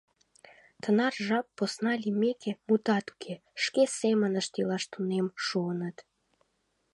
Тынар 0.81 1.13
жап 1.27 1.47
посна 1.57 1.93
лиймеке, 2.01 2.51
мутат 2.67 3.05
уке, 3.13 3.35
шке 3.63 3.83
семынышт 3.99 4.53
илаш 4.59 4.83
тунем 4.93 5.27
шуыныт. 5.45 5.97